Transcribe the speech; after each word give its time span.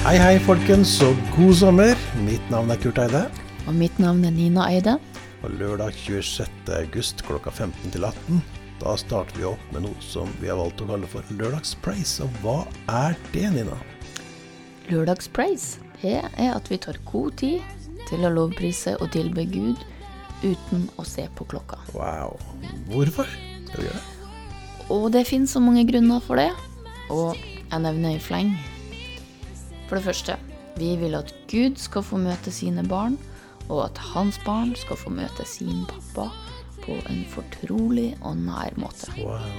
Hei, 0.00 0.14
hei, 0.16 0.38
folkens, 0.40 0.94
og 1.04 1.18
god 1.34 1.50
sommer. 1.58 1.98
Mitt 2.24 2.46
navn 2.48 2.70
er 2.72 2.78
Kurt 2.80 2.96
Eide. 3.02 3.26
Og 3.68 3.74
mitt 3.76 3.98
navn 4.00 4.22
er 4.24 4.32
Nina 4.32 4.64
Eide. 4.72 4.94
Og 5.44 5.52
lørdag 5.60 5.92
26. 5.92 6.48
august 6.72 7.20
klokka 7.26 7.52
15 7.52 7.92
til 7.92 8.06
18, 8.08 8.38
da 8.80 8.94
starter 8.96 9.36
vi 9.36 9.44
opp 9.50 9.66
med 9.74 9.84
noe 9.84 10.00
som 10.00 10.32
vi 10.40 10.48
har 10.48 10.56
valgt 10.56 10.80
å 10.80 10.88
kalle 10.88 11.10
for 11.12 11.36
Lørdagspraise. 11.36 12.24
Og 12.24 12.40
hva 12.40 12.56
er 12.88 13.18
det, 13.34 13.44
Nina? 13.58 13.76
Lørdagspraise, 14.88 15.84
det 16.00 16.16
er 16.24 16.54
at 16.54 16.72
vi 16.72 16.80
tar 16.80 16.96
god 17.12 17.36
tid 17.44 17.60
til 18.08 18.24
å 18.24 18.32
lovprise 18.40 18.96
og 19.04 19.12
tilbe 19.12 19.44
Gud 19.52 19.84
uten 20.40 20.88
å 20.96 21.04
se 21.04 21.28
på 21.36 21.44
klokka. 21.52 21.76
Wow. 21.92 22.40
Hvorfor 22.88 23.28
skal 23.68 23.84
vi 23.84 23.90
gjøre 23.90 24.00
det? 24.00 24.34
Og 24.96 25.10
det 25.12 25.28
finnes 25.28 25.52
så 25.52 25.60
mange 25.60 25.84
grunner 25.92 26.24
for 26.24 26.40
det, 26.40 26.54
og 27.12 27.36
jeg 27.36 27.84
nevner 27.84 28.16
i 28.16 28.28
fleng. 28.32 28.56
For 29.90 29.98
det 29.98 30.06
første, 30.06 30.36
vi 30.78 30.92
vil 31.00 31.16
at 31.18 31.32
Gud 31.50 31.74
skal 31.82 32.04
få 32.06 32.20
møte 32.22 32.52
sine 32.54 32.84
barn, 32.86 33.16
og 33.66 33.88
at 33.88 33.98
hans 34.12 34.38
barn 34.46 34.70
skal 34.78 34.94
få 35.00 35.10
møte 35.10 35.42
sin 35.50 35.82
pappa 35.90 36.28
på 36.84 36.94
en 37.10 37.24
fortrolig 37.32 38.12
og 38.22 38.38
nær 38.38 38.78
måte. 38.78 39.10
Wow. 39.18 39.50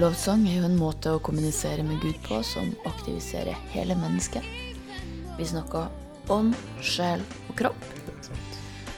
Lovsang 0.00 0.46
er 0.48 0.62
jo 0.62 0.64
en 0.70 0.80
måte 0.80 1.12
å 1.12 1.20
kommunisere 1.20 1.84
med 1.84 2.00
Gud 2.00 2.16
på 2.24 2.40
som 2.48 2.72
aktiviserer 2.88 3.60
hele 3.74 3.92
mennesket. 4.00 4.40
Vi 5.36 5.52
snakker 5.52 5.92
ånd, 6.32 6.56
sjel 6.80 7.20
og 7.52 7.56
kropp. 7.60 7.88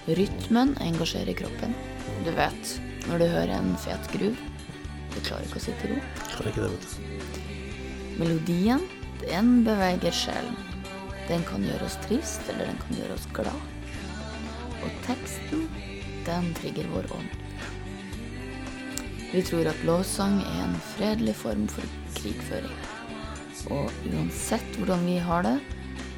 Rytmen 0.06 0.76
engasjerer 0.86 1.34
kroppen. 1.34 1.74
Du 2.22 2.30
vet, 2.38 2.76
når 3.10 3.24
du 3.24 3.26
hører 3.26 3.58
en 3.58 3.74
fet 3.82 4.06
gruv. 4.14 4.38
du 5.14 5.20
klarer 5.20 5.50
ikke 5.50 5.58
å 5.58 5.66
sitte 5.66 5.88
i 5.88 5.94
ro. 5.94 5.98
Melodien, 8.22 8.86
den 9.28 9.64
beveger 9.66 10.14
sjelen. 10.14 10.56
Den 11.28 11.44
kan 11.48 11.64
gjøre 11.64 11.86
oss 11.88 11.96
trist, 12.04 12.44
eller 12.52 12.68
den 12.68 12.80
kan 12.82 12.98
gjøre 12.98 13.16
oss 13.16 13.28
glad. 13.36 13.60
Og 14.84 14.98
teksten, 15.06 15.68
den 16.26 16.50
trigger 16.58 16.88
vår 16.92 17.08
ånd. 17.16 17.30
Vi 19.32 19.42
tror 19.42 19.66
at 19.66 19.86
lovsang 19.88 20.36
er 20.44 20.58
en 20.66 20.76
fredelig 20.94 21.34
form 21.40 21.64
for 21.68 21.88
krigføring. 22.18 22.76
Og 23.72 23.88
uansett 24.12 24.76
hvordan 24.78 25.06
vi 25.08 25.16
har 25.18 25.42
det, 25.46 25.56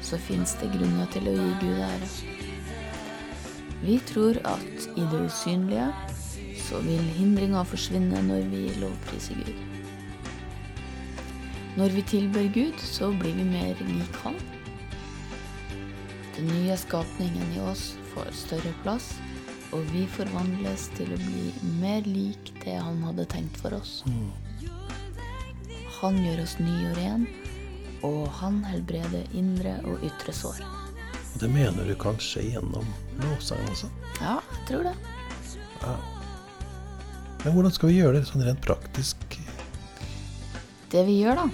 så 0.05 0.19
fins 0.21 0.53
det 0.61 0.69
grunner 0.75 1.07
til 1.15 1.31
å 1.31 1.37
gi 1.37 1.53
Gud 1.63 1.79
ære. 1.87 2.11
Vi 3.81 3.97
tror 4.09 4.37
at 4.49 4.87
i 4.97 5.07
det 5.09 5.23
usynlige 5.29 5.87
så 6.67 6.81
vil 6.83 7.03
hindringer 7.17 7.67
forsvinne 7.67 8.21
når 8.27 8.47
vi 8.51 8.63
lovpriser 8.81 9.39
Gud. 9.45 9.86
Når 11.77 11.93
vi 11.93 12.01
tilber 12.09 12.47
Gud, 12.53 12.79
så 12.81 13.11
blir 13.13 13.35
vi 13.37 13.43
mer 13.45 13.77
lik 13.85 14.15
Han. 14.23 14.37
Den 16.35 16.47
nye 16.49 16.77
skapningen 16.77 17.51
i 17.53 17.59
oss 17.61 17.91
får 18.13 18.31
større 18.33 18.71
plass, 18.81 19.11
og 19.75 19.85
vi 19.91 20.07
forvandles 20.09 20.87
til 20.97 21.11
å 21.13 21.19
bli 21.21 21.51
mer 21.77 22.07
lik 22.09 22.49
det 22.63 22.79
Han 22.81 23.03
hadde 23.05 23.27
tenkt 23.29 23.61
for 23.61 23.77
oss. 23.77 23.99
Han 25.99 26.17
gjør 26.23 26.41
oss 26.47 26.57
ny 26.57 26.75
og 26.89 26.97
ren, 26.97 27.29
og 28.05 28.25
han 28.39 28.57
helbreder 28.65 29.29
indre 29.37 29.77
og 29.85 30.01
ytre 30.05 30.33
sår. 30.33 30.65
Det 31.37 31.49
mener 31.53 31.85
du 31.85 31.93
kan 32.01 32.17
skje 32.17 32.47
gjennom 32.55 32.85
lovsangen 33.21 33.69
også? 33.69 33.89
Ja, 34.17 34.39
jeg 34.55 34.65
tror 34.71 34.89
det. 34.89 34.95
Ja. 35.85 35.95
Men 37.43 37.53
hvordan 37.53 37.73
skal 37.73 37.93
vi 37.93 37.99
gjøre 38.01 38.17
det 38.17 38.29
sånn 38.29 38.45
rent 38.45 38.65
praktisk? 38.65 39.16
Det 40.91 41.03
vi 41.07 41.17
gjør, 41.19 41.41
da, 41.41 41.47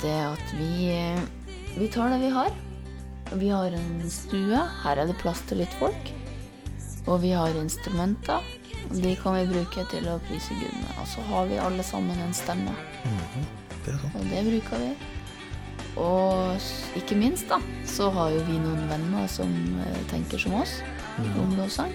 det 0.00 0.10
er 0.10 0.26
at 0.32 0.52
vi, 0.56 0.70
vi 1.76 1.88
tar 1.92 2.12
det 2.14 2.20
vi 2.22 2.30
har. 2.32 2.54
Vi 3.36 3.50
har 3.52 3.74
en 3.76 4.10
stue. 4.10 4.62
Her 4.82 5.02
er 5.02 5.10
det 5.10 5.18
plass 5.20 5.42
til 5.46 5.60
litt 5.60 5.74
folk. 5.78 6.10
Og 7.06 7.20
vi 7.22 7.34
har 7.36 7.54
instrumenter. 7.60 8.40
og 8.88 8.96
De 8.96 9.12
kan 9.20 9.36
vi 9.36 9.44
bruke 9.52 9.84
til 9.92 10.08
å 10.08 10.18
prise 10.26 10.56
Gud 10.56 10.72
med. 10.72 10.92
Og 11.02 11.08
så 11.12 11.24
har 11.28 11.50
vi 11.50 11.60
alle 11.60 11.84
sammen 11.86 12.18
en 12.24 12.34
stemme. 12.34 12.74
Mhm. 13.04 13.48
Det 13.84 13.94
er 13.94 14.00
sånn. 14.00 14.16
Og 14.18 14.32
det 14.32 14.44
bruker 14.48 14.82
vi. 14.86 14.90
Og 16.00 16.96
ikke 16.96 17.16
minst, 17.18 17.48
da, 17.50 17.58
så 17.88 18.10
har 18.14 18.30
jo 18.30 18.42
vi 18.46 18.58
noen 18.62 18.88
venner 18.88 19.26
som 19.28 19.50
eh, 19.84 20.02
tenker 20.10 20.38
som 20.38 20.54
oss 20.60 20.78
om 21.40 21.56
lovsang. 21.58 21.92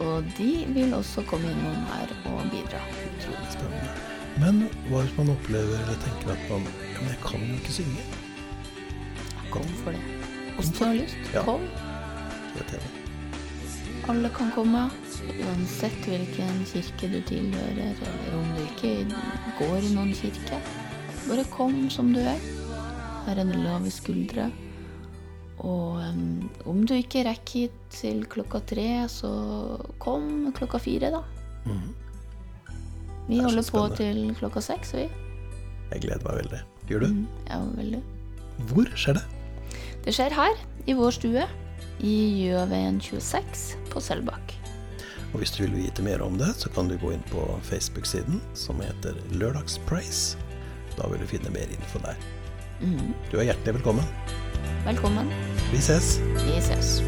Og 0.00 0.24
de 0.36 0.50
vil 0.74 0.94
også 0.96 1.24
komme 1.28 1.50
innom 1.50 1.86
her 1.92 2.12
og 2.30 2.44
bidra. 2.52 2.80
Men 4.40 4.62
hva 4.88 5.02
hvis 5.04 5.16
man 5.18 5.32
opplever 5.34 5.76
eller 5.84 5.98
tenker 6.04 6.32
at 6.34 6.44
man 6.50 6.64
ja, 6.64 6.98
men 7.02 7.10
jeg 7.12 7.20
kan 7.24 7.44
jo 7.48 7.58
ikke 7.60 7.74
synge? 7.76 8.04
Kom 9.50 9.66
for 9.82 9.96
det. 9.96 10.02
Hvis 10.56 10.70
du 10.76 10.84
har 10.84 10.94
lyst, 10.94 11.16
Ja. 11.34 11.42
kom. 11.44 11.64
Alle 14.10 14.28
kan 14.34 14.50
komme, 14.54 14.86
uansett 15.44 16.06
hvilken 16.08 16.64
kirke 16.66 17.08
du 17.12 17.20
tilhører, 17.28 17.92
eller 17.94 18.38
om 18.38 18.48
du 18.56 18.62
ikke 18.64 18.92
går 19.60 19.76
i 19.86 19.92
noen 19.94 20.12
kirke. 20.16 20.58
Bare 21.28 21.44
kom 21.52 21.84
som 21.90 22.12
du 22.14 22.20
er. 22.20 22.40
Er 23.28 23.34
det 23.38 23.46
lave 23.54 23.90
skuldre. 23.92 24.48
Og 25.60 26.00
um, 26.00 26.50
om 26.66 26.86
du 26.88 26.94
ikke 26.96 27.22
rekker 27.28 27.66
hit 27.68 27.76
til 27.92 28.24
klokka 28.32 28.62
tre, 28.66 28.88
så 29.12 29.30
kom 30.00 30.50
klokka 30.56 30.80
fire, 30.80 31.10
da. 31.12 31.22
Mhm. 31.66 31.90
Vi 33.30 33.38
er 33.38 33.46
holder 33.46 33.66
på 33.70 33.82
til 33.98 34.22
klokka 34.38 34.62
seks, 34.64 34.92
vi. 34.96 35.06
Jeg 35.90 36.02
gleder 36.04 36.24
meg 36.26 36.40
veldig. 36.42 36.60
Gjør 36.90 37.04
du? 37.04 37.06
Mm, 37.14 37.26
Ja, 37.48 37.58
veldig. 37.78 38.00
Hvor 38.70 38.90
skjer 38.98 39.18
det? 39.18 39.24
Det 40.04 40.14
skjer 40.16 40.34
her, 40.34 40.56
i 40.88 40.94
vår 40.96 41.14
stue, 41.14 41.44
i 42.00 42.14
Gjøveien 42.46 42.98
26 43.00 43.76
på 43.92 44.00
Selbakk. 44.02 44.54
Og 45.30 45.38
hvis 45.42 45.52
du 45.54 45.62
vil 45.62 45.76
vite 45.84 46.02
mer 46.02 46.22
om 46.24 46.36
det, 46.40 46.48
så 46.58 46.70
kan 46.74 46.88
du 46.90 46.96
gå 46.98 47.12
inn 47.14 47.22
på 47.30 47.44
Facebook-siden 47.68 48.40
som 48.58 48.80
heter 48.82 49.14
Lørdagspraise. 49.30 50.36
Da 50.98 51.06
vil 51.12 51.22
du 51.22 51.26
finne 51.30 51.52
mer 51.54 51.70
info 51.70 52.02
der. 52.02 52.18
Mm. 52.80 53.12
Du 53.30 53.38
er 53.38 53.46
hjertelig 53.52 53.76
velkommen. 53.78 54.04
Velkommen. 54.88 55.30
Vi 55.70 55.78
ses! 55.78 56.16
Vi 56.42 56.58
ses. 56.64 56.98